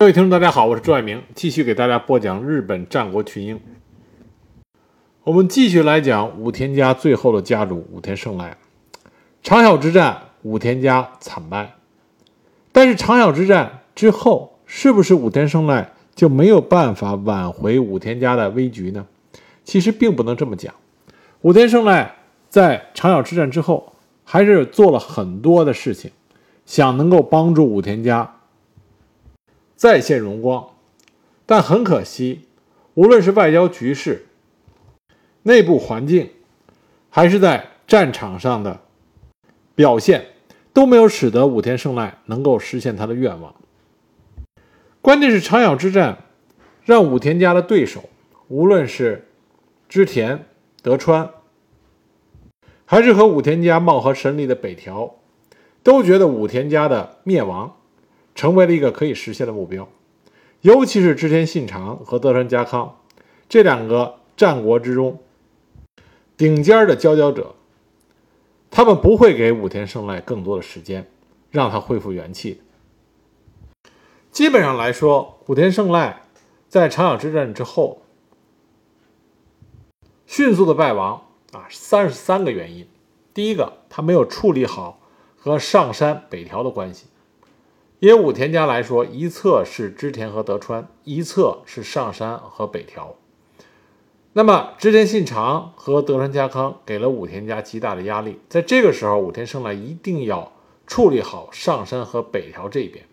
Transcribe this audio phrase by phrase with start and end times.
[0.00, 3.58] 各位听众，大家好，我是朱爱明，继续给大家播讲日本战国群英。
[5.24, 8.56] 我们继续来讲武田家最后的家主武田胜赖。
[9.42, 11.74] 长筱之战，武田家惨败。
[12.70, 19.04] 但是长筱之战之后，是不是武田胜赖就没有办法挽回武田家的危局呢？
[19.64, 20.72] 其实并不能这么讲。
[21.40, 22.14] 武田胜赖
[22.48, 26.12] 在长筱之战之后，还是做了很多的事情，
[26.64, 28.36] 想能够帮助武田家
[29.78, 30.70] 再现荣光。
[31.46, 32.46] 但很可惜，
[32.94, 34.26] 无论是外交局势、
[35.44, 36.30] 内部环境，
[37.08, 38.80] 还是在战场上的
[39.76, 40.26] 表现，
[40.72, 43.54] 都没有使得武田胜赖能够实现他的愿望。
[45.00, 46.24] 关键是长筱之战，
[46.84, 48.10] 让武田家的对手，
[48.48, 49.28] 无论是
[49.88, 50.44] 织田、
[50.82, 51.30] 德川，
[52.84, 55.14] 还是和武田家貌合神离的北条，
[55.84, 57.77] 都觉得武田家的灭亡
[58.38, 59.88] 成为了一个可以实现的目标。
[60.60, 63.00] 尤其是织田信长和德川家康
[63.48, 65.18] 这两个战国之中
[66.36, 67.56] 顶尖的佼佼者，
[68.70, 71.10] 他们不会给武田胜赖更多的时间，
[71.50, 72.62] 让他恢复元气。
[74.30, 76.22] 基本上来说，武田胜赖
[76.68, 78.02] 在长筱之战之后。
[80.28, 82.86] 迅速的败亡啊，三十三个原因。
[83.34, 85.00] 第一个，他没有处理好
[85.36, 87.06] 和上山北条的关系。
[88.00, 93.16] 因为武田家来说，一侧是织田和德川，一侧是上山和北条。
[94.34, 98.38] 那么织田信长和德川家康给了武田家极大的压力。
[98.48, 100.52] 在这个时候，武田胜赖一定要
[100.86, 103.04] 处理好上山和北条这边，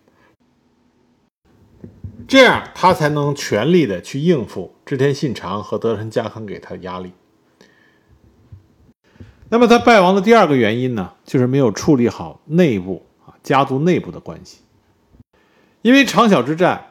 [2.28, 7.10] 这样他才能全力的去应付织田信长和德川家康给他的压力。
[9.48, 14.58] 那么他败亡的第二个原因呢，就是没有处理好内部啊家族内部的关系。
[15.86, 16.86] 因为长筱之战，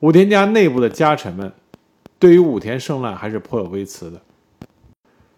[0.00, 1.50] 武田家内部的家臣们
[2.18, 4.20] 对于武田胜赖还是颇有微词的。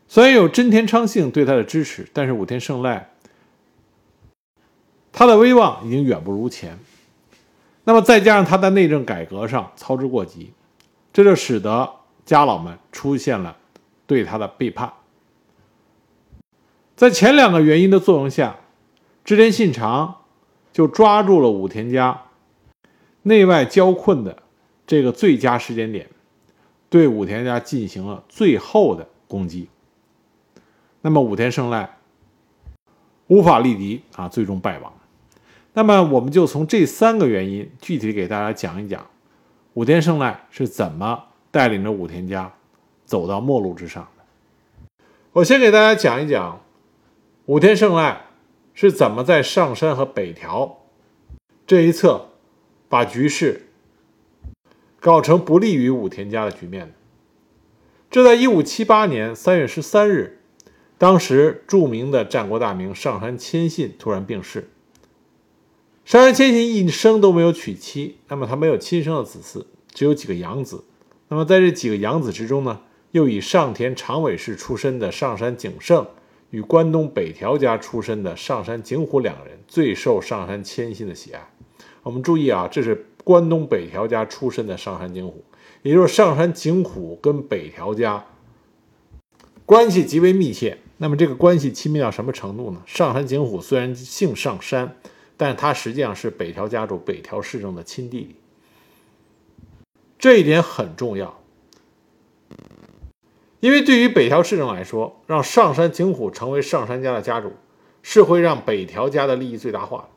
[0.09, 3.13] 虽然有真田昌幸对他的支持，但是武田胜赖
[5.13, 6.77] 他的威望已经远不如前。
[7.85, 10.53] 那么再加上他在内政改革上操之过急，
[11.13, 11.89] 这就使得
[12.27, 13.57] 家老们出现了
[14.05, 14.93] 对他的背叛。
[16.97, 18.57] 在前两个原因的作用下，
[19.25, 20.23] 织田信长
[20.73, 22.21] 就抓住了武田家
[23.25, 24.43] 内外交困的
[24.87, 26.09] 这个最佳时间点，
[26.89, 29.69] 对武田家进行了最后的攻击。
[31.01, 31.99] 那么武田胜赖
[33.27, 34.93] 无法力敌啊，最终败亡。
[35.73, 39.07] 那么我们就从这三个原因具体给大家讲一讲，
[39.73, 42.53] 武田胜赖是怎么带领着武田家
[43.05, 44.25] 走到末路之上的。
[45.33, 46.61] 我先给大家讲一讲
[47.47, 48.27] 武田胜赖
[48.75, 50.79] 是怎么在上山和北条
[51.67, 52.29] 这一侧
[52.95, 53.63] 把局势
[55.01, 56.93] 搞成不利于武田家的局面的。
[58.09, 60.39] 这在一五七八年三月十三日，
[60.97, 64.71] 当时著名的战国大名上杉谦信突然病逝。
[66.05, 70.85] 上杉谦信一生都没有娶妻，那么他没有亲生的子嗣，只有几个养子。
[71.27, 76.07] 那么在这几个养子之中呢，又以上田长尾氏出身的上杉景胜
[76.51, 81.54] 与关东北条家出身的上杉景虎两人最受上杉谦信的喜爱。
[82.05, 85.43] 我们注意啊，这是关东北条家出身的上杉景虎，
[85.83, 88.25] 也就是上杉景虎跟北条家
[89.67, 90.79] 关系极为密切。
[90.99, 92.81] 那么这个关系亲密到什么程度呢？
[92.87, 94.95] 上杉景虎虽然姓上杉。
[95.37, 98.37] 但他实际上是北条家主北条氏政的亲弟弟，
[100.17, 101.41] 这一点很重要，
[103.59, 107.53] 因为对于北条氏政来说，让上杉景虎成为上杉家的家主，
[108.01, 110.09] 是会让北条家的利益最大化的。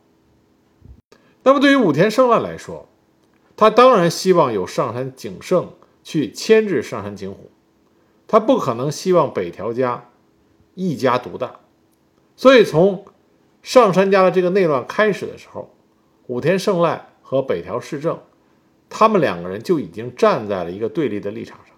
[1.48, 2.90] 那么对于武田胜赖来说，
[3.56, 5.72] 他当然希望有上杉景胜
[6.04, 7.50] 去牵制上杉景虎，
[8.28, 10.10] 他不可能希望北条家
[10.76, 11.62] 一家独大，
[12.36, 13.06] 所以从。
[13.64, 15.74] 上杉家的这个内乱开始的时候，
[16.28, 18.20] 武田胜赖和北条氏政，
[18.90, 21.76] 他们两个人就已经站在了一个对立的立场上。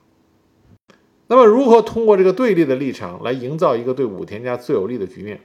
[1.28, 5.42] 那么，如何通过这个对立的立场来营造一个对武田家最有利的局面？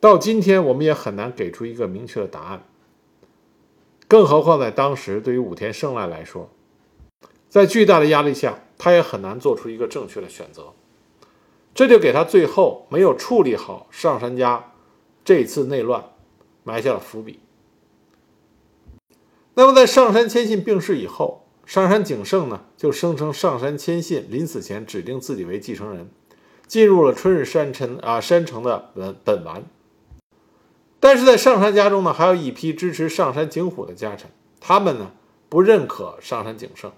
[0.00, 2.64] 到今天，我们也很难给出一个明确的答案。
[4.08, 6.50] 更何况在当时，对于武田胜赖来说，
[7.50, 10.72] 在巨大的压力下，他也很难做出一个正确的选择。
[11.74, 14.72] 这就给他最后没有处理好上杉家
[15.22, 16.04] 这次内乱
[16.64, 17.38] 埋下了伏笔。
[19.54, 26.10] 那么，在上杉谦信病逝以后，上杉景胜呢就声称上杉谦信临死前指定自己为继承人，
[26.66, 29.62] 进入了春日山城啊山城的本本丸。
[31.00, 34.30] 但是在上杉家中呢，还有一批支持上杉景虎的家臣，
[34.60, 35.12] 他们呢
[35.48, 36.92] 不认可上杉景胜，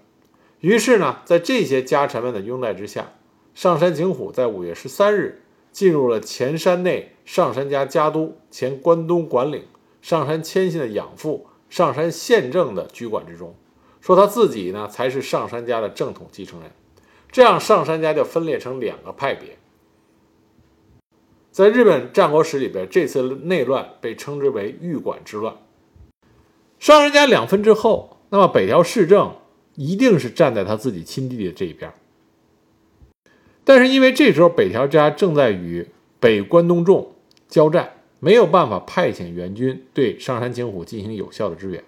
[0.59, 3.13] 于是呢，在这些家臣们的拥戴之下，
[3.55, 5.41] 上杉景虎在五月十三日
[5.71, 9.63] 进入了前山内上杉家家督、前关东管领
[10.01, 13.55] 上杉谦信的养父上杉宪政的居馆之中，
[14.01, 16.69] 说他自己呢才是上杉家的正统继承人，
[17.31, 19.57] 这样上杉家就分裂成两个派别。
[21.53, 25.55] 在日本战国史里边，这次内乱被称之为御馆之乱。
[26.79, 29.35] 上杉家两分之后，那么北条氏政
[29.75, 31.93] 一定是站在他自己亲弟弟这一边。
[33.63, 35.87] 但是因为这时候北条家正在与
[36.19, 37.13] 北关东众
[37.47, 41.83] 交战，没有办法派遣援军对上杉景虎进行有效的支援。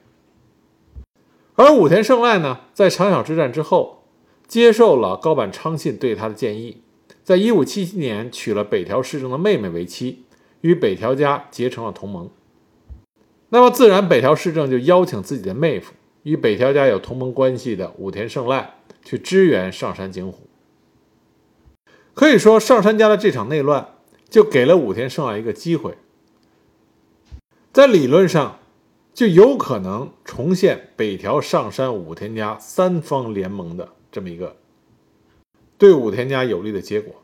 [1.56, 4.04] 而武田胜赖呢，在长筱之战之后，
[4.48, 6.84] 接受了高坂昌信对他的建议。
[7.26, 10.26] 在一五七七年，娶了北条氏政的妹妹为妻，
[10.62, 12.30] 与北条家结成了同盟。
[13.50, 20.48] 那么，自然北条氏政就邀请自己的妹夫，与北条家有同盟关系的武田胜赖去支援上杉景虎。
[22.14, 23.96] 可以说，上杉家的这场内乱
[24.30, 25.98] 就给了武田胜赖一个机会，
[27.74, 28.60] 在理论上
[29.16, 34.58] 就有可能重现北条、上杉、武田家三方联盟的这么一个。
[35.78, 37.16] 对武田家有利的结果，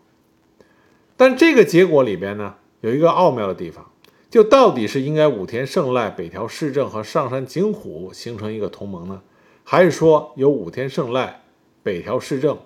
[1.15, 3.92] 但这个结果里边呢，有一个奥妙的地方，
[4.30, 9.21] 就到底是应该武田胜赖、北条氏政和上杉景虎形成一个同盟呢，
[9.63, 11.44] 还是说由武田胜赖、
[11.83, 12.57] 北条氏政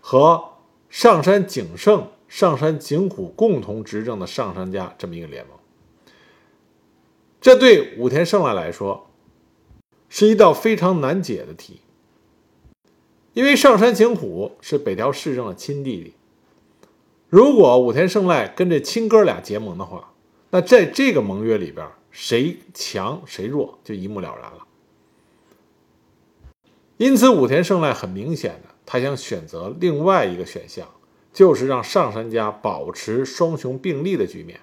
[0.00, 0.44] 和
[0.88, 5.56] 上杉景胜、上杉景虎共同执政的上杉家这么一个联盟？
[7.40, 9.08] 这对武田胜赖来说，
[10.08, 11.80] 是一道非常难解的题。
[13.34, 16.14] 因为上杉景虎是北条氏政的亲弟弟，
[17.28, 20.12] 如果武田胜赖跟这亲哥俩结盟的话，
[20.50, 24.66] 那在这个盟约里边，谁强谁弱就一目了然了。
[26.98, 30.86] 因此，武田胜赖很明显的，他想选择另外一个选项，
[31.32, 34.60] 就是让上杉家保持双雄并立的局面。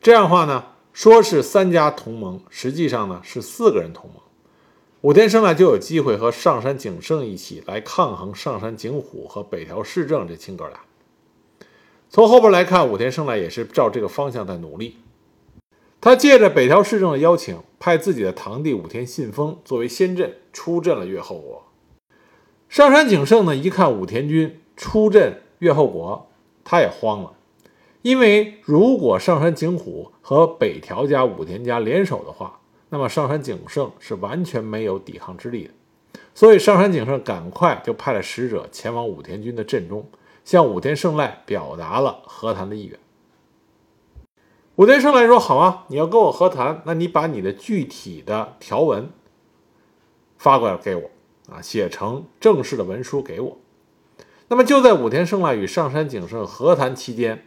[0.00, 4.22] 这样的话呢，说是三家同盟，实际上呢是四个人同盟。
[5.02, 10.80] 武田胜赖就有机会和上杉景胜一起来抗衡上杉景虎和北条氏政这亲哥俩。
[12.10, 14.98] 从后边来看，武田胜赖也是照这个方向在努力。
[16.02, 21.62] 他借着北条氏政的邀请，派自己的堂弟武田信丰作为先阵出阵了越后国。
[22.68, 26.28] 上杉景胜呢，一看武田军出阵越后国，
[26.62, 27.32] 他也慌了，
[28.02, 32.59] 因为如果上杉景虎和北条家、武田家联手的话。
[32.90, 35.70] 那么上杉景胜是完全没有抵抗之力的，
[36.34, 40.04] 所以上杉景胜赶快就派了使者前往武田军的阵中，
[40.44, 42.98] 向武田胜赖表达了和谈的意愿。
[44.74, 49.10] 武田胜赖说：“好啊，你要跟我和谈，那你把你的具体的条文
[50.36, 51.10] 发过来给我
[51.48, 53.58] 啊，写成正式的文书给我。”
[54.48, 57.44] 那么就在武田胜赖与上杉景胜和谈期间，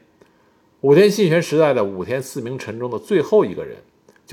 [0.80, 3.80] 武田信玄时代的武田四名臣中的最后一个人。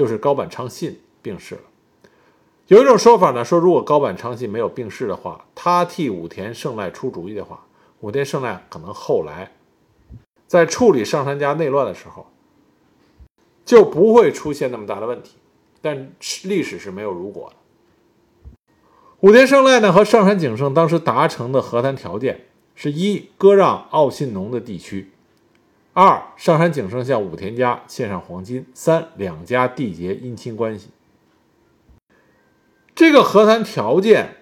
[0.01, 1.61] 就是高坂昌信病逝了。
[2.69, 7.67] 有一种说法呢，说如果高坂昌信没有病逝的话，他替武田胜赖出主意的话，
[8.01, 9.53] 武田胜赖可能后来
[10.47, 12.29] 在处理上杉家内乱的时候
[13.67, 15.37] 就不会出现那么大的问题。
[15.83, 16.13] 但
[16.45, 17.57] 历史是没有如果的。
[19.21, 25.11] 武田胜赖呢和上杉景胜当时达成的和谈条件是一割让奥信浓的地区。
[25.93, 28.67] 二上杉景胜向武田家献上黄金。
[28.75, 30.91] 三两家缔结姻亲关系。
[32.95, 34.37] 这个和谈条件，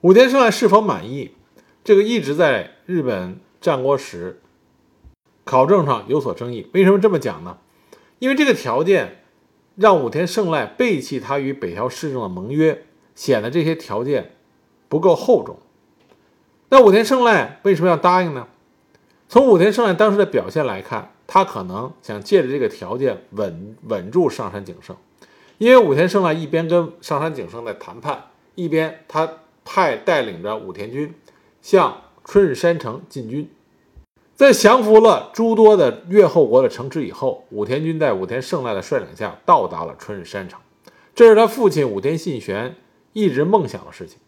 [0.00, 1.32] 武田胜赖是否满意？
[1.82, 4.40] 这个一直在日本战国史
[5.44, 6.68] 考证上有所争议。
[6.74, 7.58] 为什么这么讲呢？
[8.18, 9.22] 因为这个条件
[9.76, 14.32] 让武田胜赖背弃他与北条氏政的盟约，显得这些条件
[14.88, 15.56] 不够厚重。
[16.68, 18.48] 那武田胜赖为什么要答应呢？
[19.28, 24.96] 从武田胜赖当时的表现来看，他可能想借着这个条件稳稳住上杉景胜，
[25.58, 29.28] 因为武田胜赖一边跟上杉景胜在谈判，一边他
[29.66, 31.14] 派带领着武田军
[31.60, 33.50] 向春日山城进军。
[34.34, 40.58] 在降服了诸多的越后国的城池以后，武田军在武田胜赖的率领下到达了春日山城，
[41.14, 42.76] 这是他父亲武田信玄
[43.12, 44.18] 一直梦想的事情。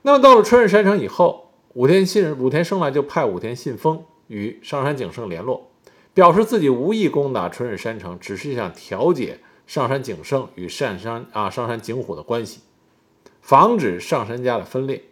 [0.00, 5.70] 那么到了春日山城以后，武田信武田胜赖就派武田信丰与上杉景胜联络，
[6.12, 12.62] 表示自己无意攻打春日山城，只是想调解上杉景胜与上杉啊上杉景虎的关系，
[13.40, 15.04] 防止上杉家的分裂。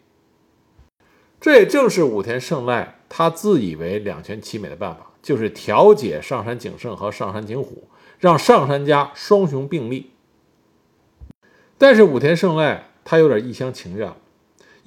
[1.40, 7.84] 这也正是武田胜赖他自以为两全其美的办法，就是调解上杉景胜和上杉景虎，
[8.18, 10.10] 让上杉家双雄并立。
[11.78, 14.16] 但是武田胜赖他有点一厢情愿了，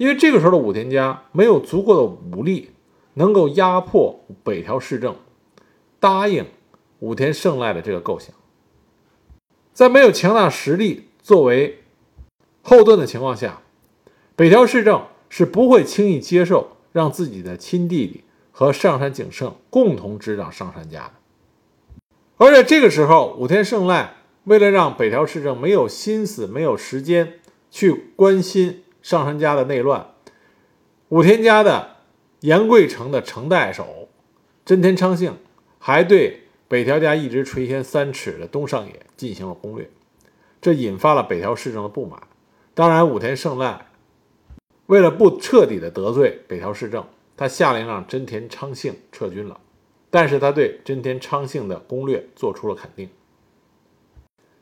[0.02, 2.02] 因为这个时候的武田家没有足够的
[2.36, 2.70] 武力
[3.14, 5.14] 能够压迫北条氏政，
[6.00, 6.44] 答应
[6.98, 8.34] 武田胜赖的这个构想。
[9.72, 11.84] 在没有强大实力作为
[12.62, 13.62] 后盾的情况下，
[14.34, 21.12] 北条氏政是不会轻易接受让自己的亲弟弟和上杉景胜共同执掌上杉家的。
[22.38, 24.14] 而且这个时候，武田胜赖。
[24.46, 27.34] 为了让北条氏政没有心思、没有时间
[27.70, 30.06] 去关心上杉家的内乱，
[31.08, 31.96] 武田家的
[32.40, 34.08] 岩贵城的城代守
[34.64, 35.36] 真田昌幸
[35.78, 39.90] 还对北条家一直垂涎三尺的东上野进行了攻略，
[40.60, 42.22] 这引发了北条氏政的不满。
[42.74, 43.86] 当然，武田胜赖
[44.86, 47.04] 为了不彻底的得罪北条氏政，
[47.36, 49.60] 他下令让真田昌幸撤军了，
[50.10, 53.08] 但是他对真田昌幸的攻略做出了肯定。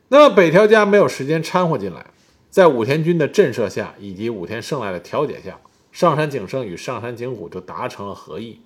[0.09, 2.07] 那么北条家没有时间掺和进来，
[2.51, 5.57] 在武田军的震慑下，以及武田胜赖的调解下，
[5.89, 8.59] 上杉景胜与上杉景虎就达成了和议。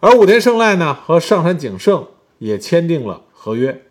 [0.00, 3.84] 而武田胜赖呢，和上杉景胜也签订了合约。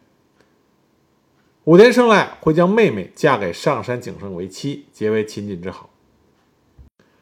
[1.64, 5.90] 武田胜赖会将妹妹嫁给上杉景胜为妻，结为亲近之好。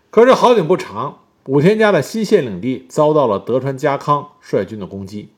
[0.09, 5.29] 可是好景不长，武田家的西线领地遭到了德川家康率军的攻击。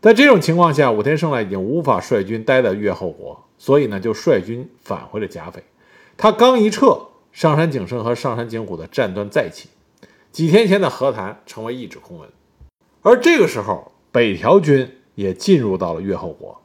[0.00, 5.62] 在这种情况下，武田胜赖已经无法率军待在越后国，所以呢，就率军返回了甲斐。
[6.16, 9.68] 他刚一撤，上杉景胜和上杉景虎的战端再起，
[10.32, 12.28] 几天前的和谈成为一纸空文。
[13.02, 16.60] 而这个时候，北条军也进入到了越后国。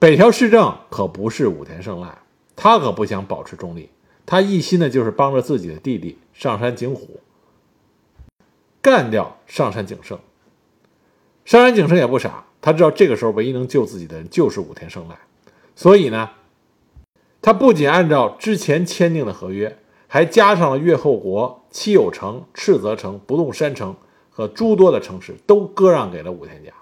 [0.00, 2.18] 北条氏政可不是武田胜赖，
[2.56, 3.90] 他可不想保持中立，
[4.26, 7.20] 他一心的就是帮着自己的弟弟上杉景虎
[8.82, 10.18] 干掉上杉景胜。
[11.44, 15.16] 上杉景胜也不傻，他知道这个时候唯一能救自己的人就是武田胜赖，
[15.76, 16.30] 所以呢，
[17.42, 23.96] 他不仅按照之前签订的合约，还加上了越后国七友城、赤泽城、不动山城
[24.30, 26.72] 和诸多的城市都割让给了武田家，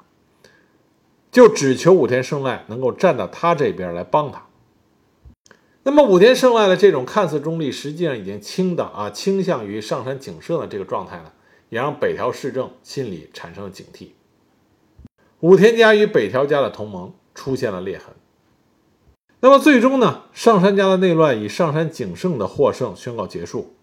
[1.31, 4.47] 就只求武田胜赖能够站到他这边来帮他。
[5.85, 11.33] 那么武田胜赖的这种看似中立，实际上已经倾倒啊倾向于上杉景胜的这个状态呢，
[11.71, 14.11] 也让北条氏政心里产生了警惕。
[15.41, 18.15] 武田家与北条家的同盟出现了裂痕。
[19.45, 20.23] 那么最终呢？
[20.33, 23.75] 上杉家的内乱以上杉景胜的获胜宣告结束。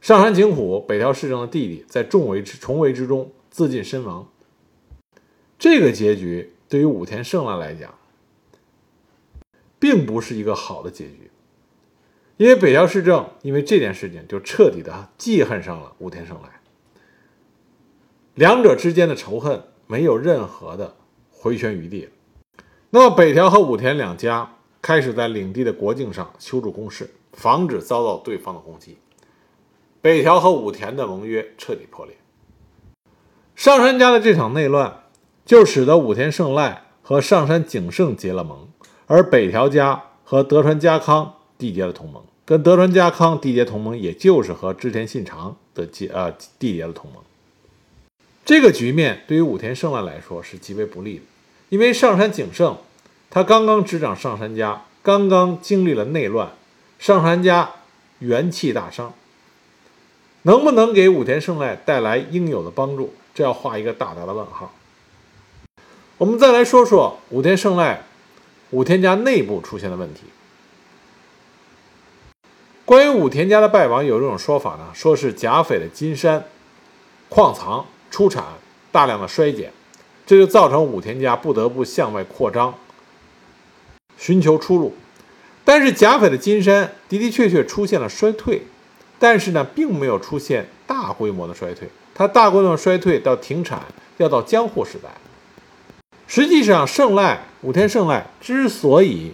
[0.00, 4.28] 上杉景虎，北条氏政的弟弟，在重围之重围之中自尽身亡。
[5.58, 7.92] 这个结局对于武田胜赖来讲，
[9.80, 11.32] 并不是一个好的结局，
[12.36, 16.60] 因为北条氏政因为这件事情就彻底的记恨上了武田胜赖，
[18.36, 19.62] 两者之间的仇恨。
[19.90, 20.96] 没有任何的
[21.30, 22.10] 回旋余地。
[22.90, 24.56] 那么，北条和武田两家
[24.88, 28.96] 开始在领地的国境上修筑工事，防止遭到对方的攻击。
[30.00, 32.16] 北条和武田的盟约彻底破裂。
[33.54, 35.02] 上杉家的这场内乱，
[35.44, 38.66] 就使得武田胜赖和上杉景胜结了盟，
[39.06, 42.22] 而北条家和德川家康缔结了同盟。
[42.46, 47.22] 跟德川家康缔结同盟，也就是和织田信长的结呃缔结了同盟。
[48.46, 51.24] 这个局面对于武田胜赖来说是极为不利的，
[51.68, 52.74] 因为上杉景胜
[53.30, 56.50] 他刚刚执掌上杉家，刚刚经历了内乱，
[56.98, 57.70] 上杉家
[58.20, 59.12] 元气大伤，
[60.42, 64.72] 能不能给武田胜赖带来应有的帮助，这要画一个大大的问号。
[66.18, 68.02] 我们再来说说武田胜赖，
[68.70, 70.22] 武田家内部出现的问题。
[72.84, 76.44] 关于武田家的败亡，有一种说法呢，说是甲斐的金山
[77.28, 77.86] 矿藏。
[78.10, 78.42] 出产
[78.90, 79.70] 大量的衰减，
[80.24, 82.74] 这就造成武田家不得不向外扩张，
[84.18, 84.94] 寻求出路。
[85.64, 88.62] 但是甲斐的金山的的确确出现了衰退，
[89.18, 91.88] 但是呢，并没有出现大规模的衰退。
[92.14, 93.82] 它大规模衰退到停产
[94.16, 95.08] 要到江户时代。
[96.26, 99.32] 实际上，胜赖武田胜赖之所以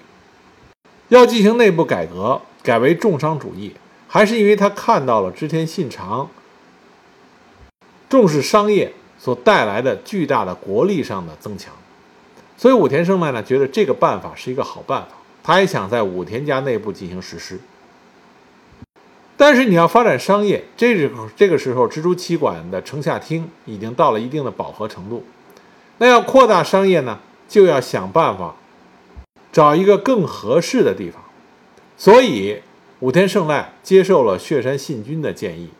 [1.08, 3.74] 要进行内部改革，改为重商主义，
[4.06, 6.28] 还是因为他看到了织田信长。
[8.08, 11.72] 重视商业所带来的巨大的国力上的增强，
[12.56, 15.08] 所以武田胜赖呢觉得这个办法是一个好办法，
[15.42, 17.58] 他也想在武田家内部进行实施。
[19.36, 25.24] 但是你要发展商业，这时候这个时候蜘蛛旗馆的城下町已经到了一定的饱和程度，
[25.98, 27.18] 那要扩大商业呢，
[27.48, 28.54] 就要想办法
[29.52, 31.22] 找一个更合适的地方。
[31.96, 32.60] 所以
[33.00, 35.70] 武田胜赖接受了血山信君的建议。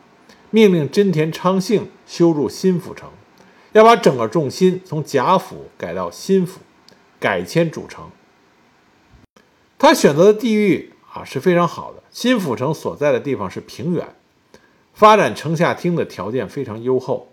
[0.51, 3.09] 命令真田昌幸修筑新府城，
[3.73, 6.61] 要把整个重心从贾府改到新府，
[7.25, 8.11] 改迁主城。
[9.79, 14.13] 他选择的地域啊是非常好的，新府城所在的地方是平原，
[14.93, 17.29] 发展城下町的条件非常优厚。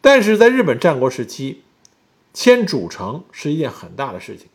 [0.00, 1.60] 但是在日本战国时期，
[2.32, 4.48] 迁主城是一件很大的事情，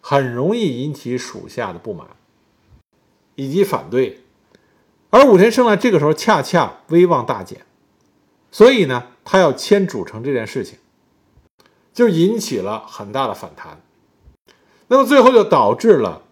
[0.00, 2.06] 很容易引起属下的不满
[3.34, 4.20] 以及反对。
[5.10, 7.66] 而武田胜赖这个时候恰恰威望大减，
[8.52, 10.78] 所以呢，他要迁主城这件事情，
[11.92, 13.80] 就引起了很大的反弹。
[14.88, 16.22] 那么最后就导致了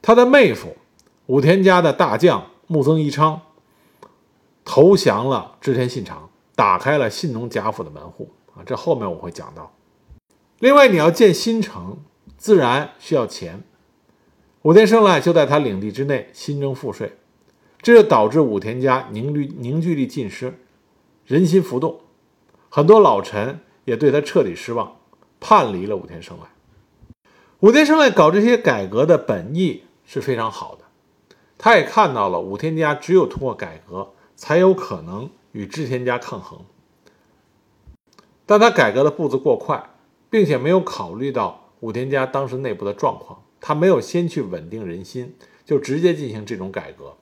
[0.00, 0.76] 他的妹夫
[1.26, 3.40] 武田家的大将木曾义昌
[4.64, 8.62] 投降了织田信长，打开了信浓贾府的门户啊！
[8.64, 9.72] 这后面我会讲到。
[10.60, 11.98] 另外，你要建新城，
[12.36, 13.62] 自然需要钱。
[14.62, 17.18] 武田胜赖就在他领地之内新征赋税。
[17.80, 20.56] 这就导致武田家凝聚凝聚力尽失，
[21.26, 21.98] 人心浮动，
[22.68, 24.96] 很多老臣也对他彻底失望，
[25.40, 26.44] 叛离了武田胜赖。
[27.60, 30.84] 武田胜赖搞这些改革的本意是非常好的，
[31.56, 36.60] 他也看到了武田家只有通过改革才有可能与织田家抗衡，
[38.44, 39.90] 但他改革的步子过快，
[40.28, 47.16] 并且没有考虑到武田家当时内部的状况，他没有先去稳定人心，就直接进行这种改革。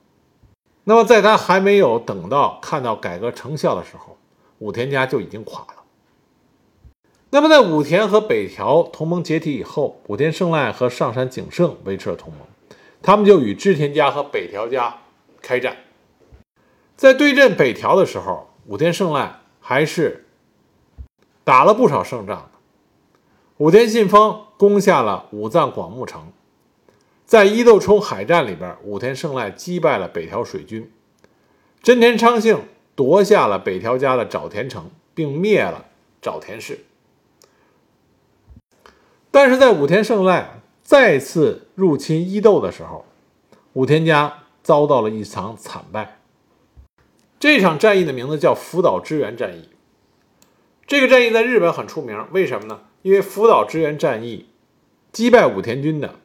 [0.85, 4.17] 那么，在他还没有等到看到改革成效的时候，
[4.57, 5.80] 武田家就已经垮了。
[7.33, 12.41] 那么，在武田和北条同盟解体以后，武田胜赖和上杉景胜维持了同盟，
[13.01, 14.97] 他们就与织田家和北条家
[15.41, 15.77] 开战。
[16.97, 20.25] 在对阵北条的时候，武田胜赖还是
[21.45, 22.49] 打了不少胜仗的。
[23.59, 26.33] 武田信丰攻下了武藏广木城。
[27.25, 30.91] 在伊豆冲海战里边，武田胜赖击败了北条水军，
[31.81, 35.85] 真田昌幸夺下了北条家的沼田城，并灭了
[36.21, 36.83] 沼田氏。
[39.31, 43.05] 但是在武田胜赖再次入侵伊豆的时候，
[43.73, 46.19] 武田家遭到了一场惨败。
[47.39, 49.69] 这场战役的名字叫福岛支援战役。
[50.85, 52.81] 这个战役在日本很出名，为什么呢？
[53.01, 54.47] 因为福岛支援战役
[55.11, 56.15] 击败武田军的。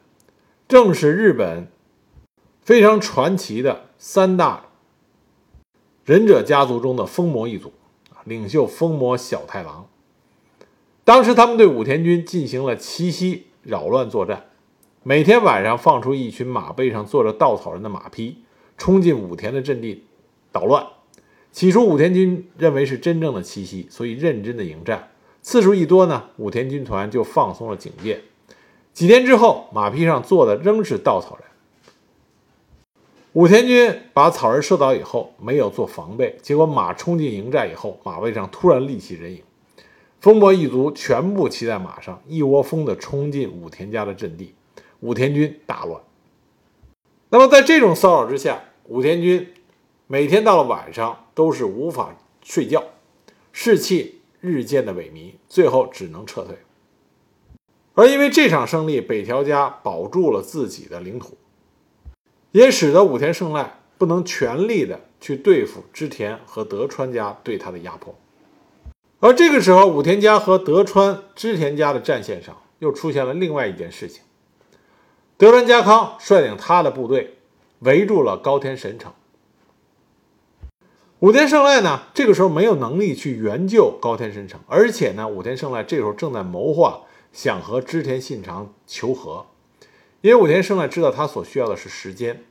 [0.67, 1.71] 正是日本
[2.61, 4.65] 非常传奇的三大
[6.03, 7.71] 忍者家族中的风魔一族，
[8.25, 9.87] 领袖风魔小太郎。
[11.07, 14.47] 当时他们对武田军进行了奇袭扰乱作战，
[15.03, 18.39] 每天晚上放出一群马背上坐着稻草人的马匹，
[18.77, 20.03] 冲进武田的阵地
[20.51, 20.85] 捣乱。
[21.53, 25.07] 起初武田军认为是真正的奇袭，所以认真的迎战。
[25.41, 28.19] 次数一多呢，武田军团就放松了警戒。
[28.91, 31.45] 几天之后，马匹上坐的仍是稻草人。
[33.31, 39.41] 武田军把草人射倒以后，没有做防备，结果马冲进营寨以后，马背上突然立起人影，
[40.27, 44.53] 风魔一族全部骑在马上，一窝蜂地冲进武田家的阵地，
[44.99, 46.01] 武田军大乱。
[47.29, 49.53] 那么在这种骚扰之下，武田军
[50.05, 52.83] 每天到了晚上都是无法睡觉，
[53.53, 56.57] 士气日渐的萎靡，最后只能撤退。
[57.93, 61.37] 而因为这场胜利，北条家保住了自己的领土，
[62.51, 68.13] 也使得武田胜赖不能全力的去对付织田和德川家对他的压迫。
[69.19, 74.21] 而这个时候，武田家和德川、织田家的战线上又出现了另外一件事情：
[75.37, 77.37] 德川家康率领他的部队
[77.79, 79.13] 围住了高田神城。
[81.19, 87.01] 武田胜赖呢，这个时候没有能力去援救高田神城，而且呢，武田胜赖这时候正在谋划。
[87.33, 89.45] 想和织田信长求和，
[90.21, 92.43] 因为武田胜赖知道他所需要的是时间。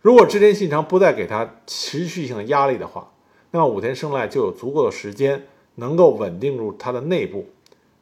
[0.00, 3.12] 如果织田信长不再给他持续性的压力的话，
[3.50, 7.50] 那么武田胜赖就有足够的时间能够稳定住他的内部，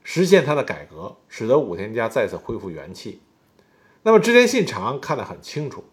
[0.03, 3.21] 实现他的改革，使得武田家再次恢复元气。
[4.03, 5.85] 那么织田信长看得很清楚，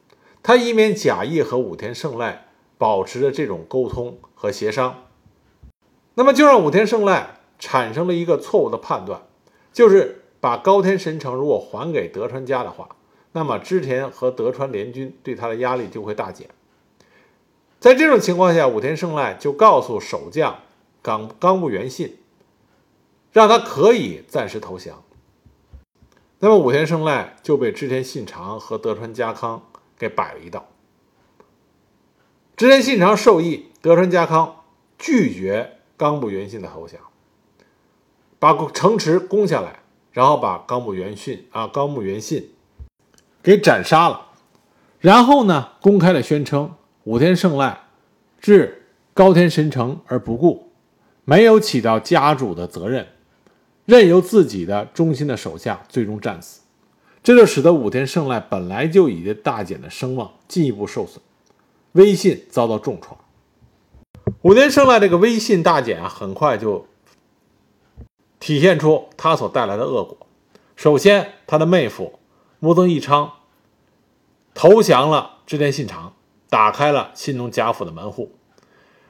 [0.43, 5.03] 他以免假意和武田胜赖保持着这种沟通和协商，
[6.13, 9.21] 那么就让武田胜赖产生了一个错误的判断，
[9.71, 10.21] 就是。
[10.41, 12.97] 把高天神城如果还给德川家的话，
[13.31, 16.47] 那么织田和德川联军对他的压力就会大减。
[17.79, 20.59] 在这种情况下，武田胜赖就告诉守将
[21.05, 22.17] 冈冈部元信，
[23.31, 25.03] 让他可以暂时投降。
[26.39, 29.61] 那么武田胜赖就被织田信长和德川家康
[29.95, 30.65] 给摆了一道。
[32.57, 34.63] 织田信长授意德川家康
[34.97, 36.99] 拒绝冈部元信的投降，
[38.39, 39.81] 把城池攻下来。
[40.11, 42.51] 然后把冈部元信啊，冈部元信
[43.43, 44.27] 给斩杀了，
[45.01, 47.87] 然后呢，公开的宣称武田胜赖
[48.39, 50.64] 置高田神城而不顾，
[51.25, 53.07] 没有起到家主的责任，
[53.85, 56.61] 任由自己的忠心的手下最终战死，
[57.23, 61.19] 这就使得武田胜赖本来就已经大减的声望进一步受损，
[61.93, 63.17] 威信遭到重创。
[64.43, 66.85] 武田胜赖这个威信大减啊，很快就
[68.39, 70.17] 体现出他所带来的恶果。
[70.75, 72.19] 首先，他的妹夫
[72.59, 73.31] 木曾义昌
[74.53, 76.13] 投降了织田信长，
[76.49, 78.31] 打开了新农家府的门户。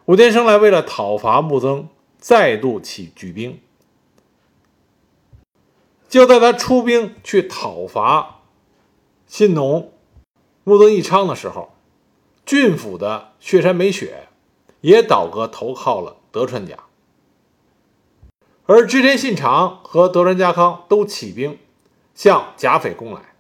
[0.06, 1.90] 武田胜赖为了讨伐木曾，
[2.28, 3.62] 再度起举兵。
[6.10, 8.42] 就在他出兵去讨伐
[9.28, 9.94] 新农
[10.64, 11.76] 木曾义昌的时候，
[12.44, 14.28] 郡府的雪山美雪
[14.82, 16.76] 也倒戈投靠了德川家。
[18.66, 21.60] 而织田信长和德川家康都起兵
[22.16, 23.36] 向甲斐攻来。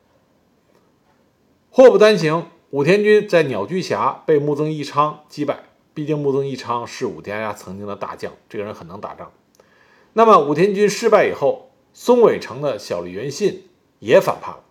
[1.71, 5.63] 祸不单行，武田军在鸟居峡被木曾义昌击败。
[5.95, 9.31] 毕竟木曾义昌是武田家曾经的大将，这个人很能打仗。
[10.11, 14.63] 那么武田军失败以后，松尾城的小笠原信也反叛了。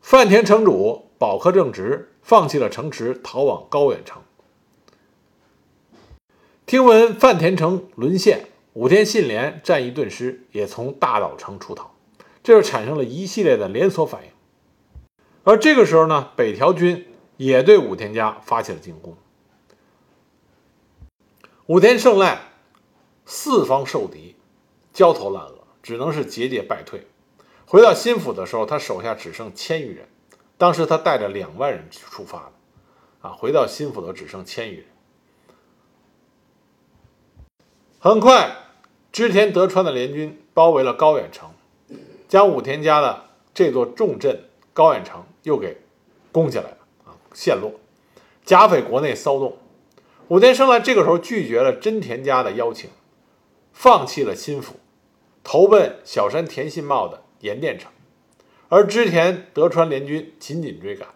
[0.00, 4.22] 饭田城主保科正直放弃了城池，逃往高远城。
[6.64, 8.46] 听闻饭田城沦陷。
[8.74, 11.90] 武田信廉战役顿失，也从大岛城出逃，
[12.44, 14.30] 这就产生了一系列的连锁反应。
[15.42, 19.16] 而这个时候呢，北条军也对武田家发起了进攻。
[21.70, 22.40] 武田胜赖
[23.24, 24.34] 四方受敌，
[24.92, 27.06] 焦头烂额，只能是节节败退。
[27.64, 30.08] 回到新府的时候，他手下只剩千余人。
[30.58, 32.52] 当时他带着两万人出发的，
[33.20, 34.86] 啊，回到新府的只剩千余人。
[38.00, 38.50] 很快，
[39.12, 41.52] 织田德川的联军包围了高远城，
[42.28, 45.80] 将武田家的这座重镇高远城又给
[46.32, 47.14] 攻下来了啊！
[47.32, 47.74] 陷落，
[48.44, 49.56] 甲斐国内骚动。
[50.30, 52.88] 武田胜赖这个时候拒绝了真田家的邀请，
[53.72, 54.76] 放弃了新府，
[55.42, 57.90] 投奔小山田信茂的盐店城。
[58.68, 61.08] 而织田德川联军紧紧追赶，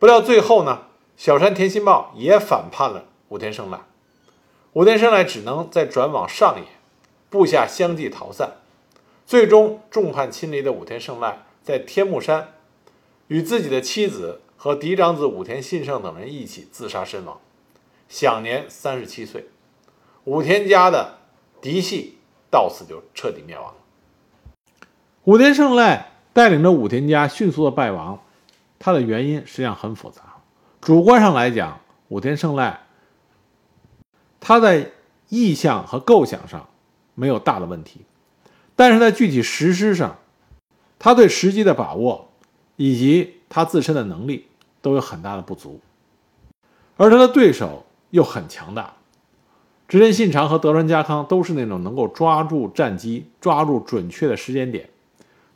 [0.00, 3.78] 不料最后呢，小山田信茂也反叛了武田胜赖。
[4.72, 6.66] 武田胜赖只能再转往上野，
[7.30, 8.54] 部下相继逃散，
[9.24, 12.54] 最终众叛亲离的武田胜赖在天目山
[13.28, 17.40] 与自己的妻子和嫡长子武田信胜等人一起自杀身亡，
[18.12, 19.48] 享年三十七岁。
[20.24, 21.16] 武田家的
[21.62, 22.18] 嫡系
[22.50, 23.74] 到此就彻底灭亡了。
[25.24, 28.22] 武田胜赖带领着武田家迅速的败亡，
[28.78, 30.42] 他的原因实际上很复杂。
[30.82, 32.82] 主观上来讲，武田胜赖。
[34.40, 34.90] 他在
[35.30, 36.68] 意向和构想上
[37.14, 38.02] 没有大的问题，
[38.76, 40.18] 但是在具体实施上，
[40.98, 42.28] 他对时机的把握
[42.76, 44.48] 以及他自身的能力
[44.82, 45.80] 都有很大的不足，
[46.98, 48.94] 而他的对手又很强大。
[49.88, 54.88] 织田信长和德川家康都是那种能够抓住战机、抓住准确的时间点，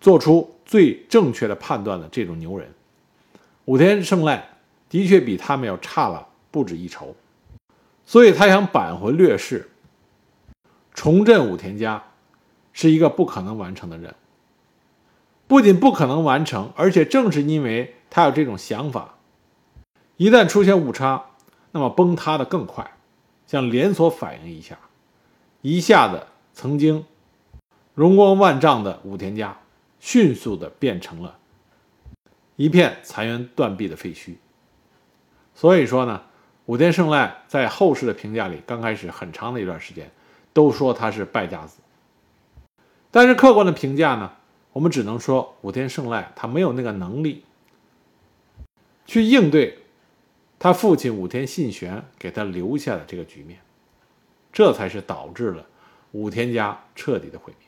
[0.00, 2.68] 做出最正确的判断的这种牛人。
[3.64, 4.48] 武田胜赖
[4.90, 7.14] 的确比他们要差了不止一筹。
[8.04, 9.68] 所以他想扳回劣势，
[10.94, 12.02] 重振武田家，
[12.72, 14.14] 是一个不可能完成的任务。
[15.48, 19.14] 不仅不可能完成，而且正是因为他有这种想法，
[20.16, 21.25] 一旦出现误差，
[21.76, 22.90] 那么崩塌的更快，
[23.46, 24.78] 像连锁反应一下，
[25.60, 27.04] 一下子曾经
[27.94, 29.58] 荣光万丈的武田家，
[30.00, 31.36] 迅速的变成了
[32.56, 34.36] 一片残垣断壁的废墟。
[35.54, 36.22] 所以说呢。
[36.66, 40.10] 武田胜赖在后世的评价里，刚开始很长的一段时间，
[40.52, 41.78] 都说他是败家子。
[43.12, 44.32] 但是客观的评价呢，
[44.72, 47.44] 我们只能说武田胜赖他没有那个能力
[49.06, 49.78] 去应对
[50.58, 53.60] 他父亲武田信玄给他留下的这个局面，
[54.52, 55.66] 这才是导致了
[56.12, 57.65] 武田家彻底的毁灭。